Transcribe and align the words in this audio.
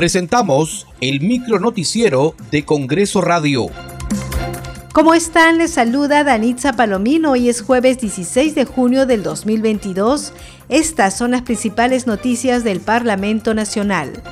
Presentamos 0.00 0.86
el 1.02 1.20
micro 1.20 1.60
noticiero 1.60 2.34
de 2.50 2.64
Congreso 2.64 3.20
Radio. 3.20 3.66
¿Cómo 4.94 5.12
están? 5.12 5.58
Les 5.58 5.72
saluda 5.72 6.24
Danitza 6.24 6.72
Palomino. 6.72 7.32
Hoy 7.32 7.50
es 7.50 7.60
jueves 7.60 8.00
16 8.00 8.54
de 8.54 8.64
junio 8.64 9.04
del 9.04 9.22
2022. 9.22 10.32
Estas 10.70 11.18
son 11.18 11.32
las 11.32 11.42
principales 11.42 12.06
noticias 12.06 12.64
del 12.64 12.80
Parlamento 12.80 13.52
Nacional. 13.52 14.22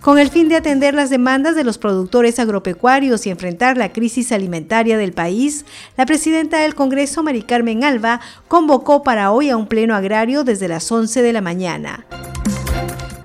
Con 0.00 0.18
el 0.18 0.30
fin 0.30 0.48
de 0.48 0.56
atender 0.56 0.94
las 0.94 1.10
demandas 1.10 1.54
de 1.54 1.62
los 1.62 1.78
productores 1.78 2.40
agropecuarios 2.40 3.24
y 3.24 3.30
enfrentar 3.30 3.76
la 3.76 3.92
crisis 3.92 4.32
alimentaria 4.32 4.98
del 4.98 5.12
país, 5.12 5.64
la 5.96 6.06
presidenta 6.06 6.58
del 6.58 6.74
Congreso, 6.74 7.22
Mari 7.22 7.42
Carmen 7.42 7.84
Alba, 7.84 8.20
convocó 8.48 9.04
para 9.04 9.30
hoy 9.30 9.48
a 9.48 9.56
un 9.56 9.68
pleno 9.68 9.94
agrario 9.94 10.42
desde 10.42 10.66
las 10.66 10.90
11 10.90 11.22
de 11.22 11.32
la 11.32 11.40
mañana. 11.40 12.04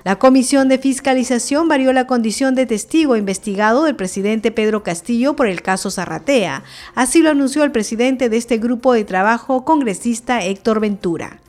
La 0.04 0.18
Comisión 0.18 0.68
de 0.68 0.80
Fiscalización 0.80 1.68
varió 1.68 1.94
la 1.94 2.08
condición 2.08 2.56
de 2.56 2.66
testigo 2.66 3.16
investigado 3.16 3.84
del 3.84 3.96
presidente 3.96 4.52
Pedro 4.52 4.82
Castillo 4.82 5.36
por 5.36 5.48
el 5.48 5.62
caso 5.62 5.92
Zarratea. 5.92 6.64
Así 6.96 7.22
lo 7.22 7.30
anunció 7.30 7.64
el 7.64 7.72
presidente 7.72 8.28
de 8.30 8.38
este 8.38 8.58
grupo 8.58 8.94
de 8.94 9.04
trabajo, 9.04 9.64
congresista 9.64 10.44
Héctor 10.44 10.80
Ventura 10.80 11.40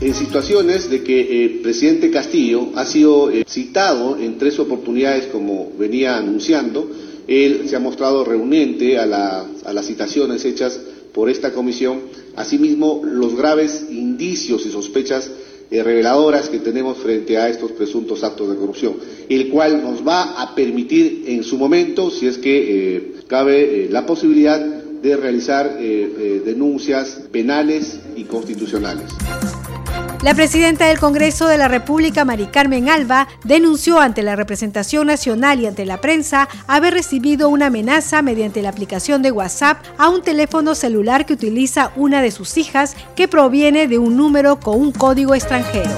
en 0.00 0.14
situaciones 0.14 0.88
de 0.90 1.02
que 1.02 1.44
el 1.44 1.50
presidente 1.60 2.10
Castillo 2.10 2.68
ha 2.76 2.84
sido 2.84 3.30
eh, 3.30 3.44
citado 3.48 4.16
en 4.16 4.38
tres 4.38 4.58
oportunidades 4.60 5.26
como 5.26 5.72
venía 5.76 6.16
anunciando, 6.16 6.88
él 7.26 7.68
se 7.68 7.76
ha 7.76 7.80
mostrado 7.80 8.24
reuniente 8.24 8.98
a, 8.98 9.06
las 9.06 9.86
citaciones 9.86 10.44
hechas 10.44 10.80
por 11.12 11.28
esta 11.28 11.52
comisión, 11.52 12.00
asimismo 12.36 13.02
los 13.04 13.36
graves 13.36 13.86
indicios 13.90 14.64
y 14.66 14.70
sospechas 14.70 15.30
eh, 15.70 15.82
reveladoras 15.82 16.48
que 16.48 16.58
tenemos 16.58 16.98
frente 16.98 17.36
a 17.38 17.48
estos 17.48 17.72
presuntos 17.72 18.24
actos 18.24 18.48
de 18.50 18.56
corrupción, 18.56 18.96
el 19.28 19.48
cual 19.48 19.82
nos 19.82 20.06
va 20.06 20.40
a 20.42 20.54
permitir 20.54 21.24
en 21.26 21.42
su 21.42 21.58
momento, 21.58 22.10
si 22.10 22.26
es 22.26 22.38
que 22.38 22.96
eh, 22.96 23.12
cabe 23.26 23.88
la 23.90 24.06
posibilidad 24.06 24.60
de 24.60 25.16
realizar 25.16 25.78
denuncias 25.78 27.20
penales 27.30 28.00
y 28.16 28.24
constitucionales. 28.24 29.06
La 30.22 30.34
presidenta 30.34 30.88
del 30.88 30.98
Congreso 30.98 31.46
de 31.46 31.58
la 31.58 31.68
República, 31.68 32.24
Mari 32.24 32.46
Carmen 32.46 32.88
Alba, 32.88 33.28
denunció 33.44 34.00
ante 34.00 34.24
la 34.24 34.34
representación 34.34 35.06
nacional 35.06 35.60
y 35.60 35.66
ante 35.66 35.86
la 35.86 36.00
prensa 36.00 36.48
haber 36.66 36.94
recibido 36.94 37.48
una 37.48 37.66
amenaza 37.66 38.20
mediante 38.20 38.60
la 38.60 38.70
aplicación 38.70 39.22
de 39.22 39.30
WhatsApp 39.30 39.78
a 39.96 40.08
un 40.08 40.22
teléfono 40.22 40.74
celular 40.74 41.24
que 41.24 41.34
utiliza 41.34 41.92
una 41.94 42.20
de 42.20 42.32
sus 42.32 42.56
hijas 42.56 42.96
que 43.14 43.28
proviene 43.28 43.86
de 43.86 43.98
un 43.98 44.16
número 44.16 44.58
con 44.58 44.80
un 44.80 44.90
código 44.90 45.36
extranjero. 45.36 45.90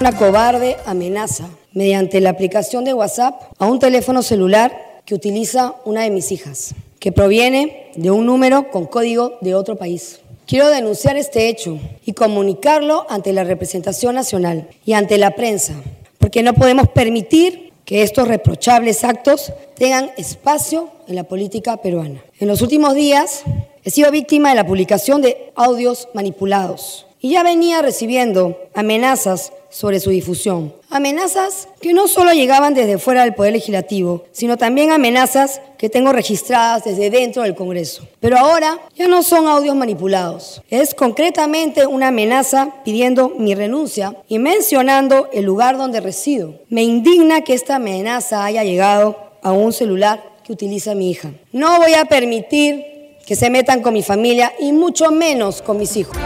Una 0.00 0.12
cobarde 0.12 0.76
amenaza 0.84 1.48
mediante 1.72 2.20
la 2.20 2.30
aplicación 2.30 2.84
de 2.84 2.92
WhatsApp 2.92 3.40
a 3.58 3.66
un 3.66 3.78
teléfono 3.78 4.22
celular 4.22 5.00
que 5.06 5.14
utiliza 5.14 5.76
una 5.86 6.02
de 6.02 6.10
mis 6.10 6.30
hijas, 6.30 6.74
que 7.00 7.10
proviene 7.10 7.90
de 7.96 8.10
un 8.10 8.26
número 8.26 8.70
con 8.70 8.84
código 8.84 9.38
de 9.40 9.54
otro 9.54 9.76
país. 9.76 10.20
Quiero 10.46 10.70
denunciar 10.70 11.16
este 11.16 11.48
hecho 11.48 11.76
y 12.04 12.12
comunicarlo 12.12 13.04
ante 13.08 13.32
la 13.32 13.42
representación 13.42 14.14
nacional 14.14 14.68
y 14.84 14.92
ante 14.92 15.18
la 15.18 15.32
prensa, 15.32 15.74
porque 16.18 16.44
no 16.44 16.54
podemos 16.54 16.88
permitir 16.88 17.72
que 17.84 18.02
estos 18.02 18.28
reprochables 18.28 19.02
actos 19.02 19.52
tengan 19.74 20.12
espacio 20.16 20.88
en 21.08 21.16
la 21.16 21.24
política 21.24 21.78
peruana. 21.78 22.22
En 22.38 22.46
los 22.46 22.62
últimos 22.62 22.94
días 22.94 23.42
he 23.82 23.90
sido 23.90 24.12
víctima 24.12 24.50
de 24.50 24.54
la 24.54 24.66
publicación 24.66 25.20
de 25.20 25.50
audios 25.56 26.08
manipulados 26.14 27.08
y 27.20 27.30
ya 27.30 27.42
venía 27.42 27.82
recibiendo 27.82 28.56
amenazas 28.72 29.52
sobre 29.70 30.00
su 30.00 30.10
difusión. 30.10 30.72
Amenazas 30.90 31.68
que 31.80 31.92
no 31.92 32.08
solo 32.08 32.32
llegaban 32.32 32.74
desde 32.74 32.98
fuera 32.98 33.22
del 33.22 33.34
Poder 33.34 33.52
Legislativo, 33.52 34.24
sino 34.32 34.56
también 34.56 34.92
amenazas 34.92 35.60
que 35.78 35.90
tengo 35.90 36.12
registradas 36.12 36.84
desde 36.84 37.10
dentro 37.10 37.42
del 37.42 37.54
Congreso. 37.54 38.06
Pero 38.20 38.38
ahora 38.38 38.78
ya 38.96 39.08
no 39.08 39.22
son 39.22 39.46
audios 39.46 39.76
manipulados. 39.76 40.62
Es 40.70 40.94
concretamente 40.94 41.86
una 41.86 42.08
amenaza 42.08 42.74
pidiendo 42.84 43.30
mi 43.30 43.54
renuncia 43.54 44.16
y 44.28 44.38
mencionando 44.38 45.28
el 45.32 45.44
lugar 45.44 45.76
donde 45.76 46.00
resido. 46.00 46.54
Me 46.68 46.82
indigna 46.82 47.42
que 47.42 47.54
esta 47.54 47.76
amenaza 47.76 48.44
haya 48.44 48.64
llegado 48.64 49.16
a 49.42 49.52
un 49.52 49.72
celular 49.72 50.36
que 50.44 50.52
utiliza 50.52 50.94
mi 50.94 51.10
hija. 51.10 51.32
No 51.52 51.78
voy 51.78 51.94
a 51.94 52.04
permitir 52.04 52.84
que 53.26 53.36
se 53.36 53.50
metan 53.50 53.82
con 53.82 53.92
mi 53.92 54.02
familia 54.02 54.52
y 54.58 54.72
mucho 54.72 55.10
menos 55.10 55.60
con 55.60 55.78
mis 55.78 55.96
hijos. 55.96 56.16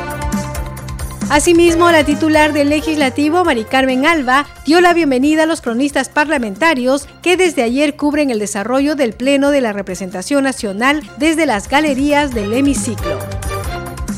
Asimismo, 1.31 1.89
la 1.93 2.03
titular 2.03 2.53
del 2.53 2.71
legislativo, 2.71 3.45
Mari 3.45 3.63
Carmen 3.63 4.05
Alba, 4.05 4.47
dio 4.67 4.81
la 4.81 4.93
bienvenida 4.93 5.45
a 5.45 5.47
los 5.47 5.61
cronistas 5.61 6.09
parlamentarios 6.09 7.07
que 7.23 7.37
desde 7.37 7.63
ayer 7.63 7.95
cubren 7.95 8.31
el 8.31 8.41
desarrollo 8.41 8.97
del 8.97 9.13
Pleno 9.13 9.53
de 9.53 9.61
la 9.61 9.73
Representación 9.73 10.43
Nacional 10.43 11.09
desde 11.19 11.47
las 11.47 11.69
galerías 11.69 12.35
del 12.35 12.53
hemiciclo. 12.53 13.17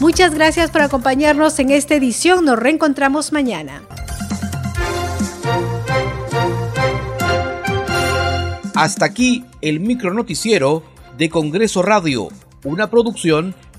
Muchas 0.00 0.34
gracias 0.34 0.70
por 0.70 0.80
acompañarnos 0.80 1.58
en 1.58 1.68
esta 1.68 1.96
edición. 1.96 2.46
Nos 2.46 2.58
reencontramos 2.58 3.30
mañana. 3.30 3.82
Hasta 8.74 9.04
aquí 9.04 9.44
el 9.60 9.80
micronoticiero 9.80 10.82
de 11.18 11.28
Congreso 11.28 11.82
Radio, 11.82 12.28
una 12.64 12.88
producción 12.88 13.54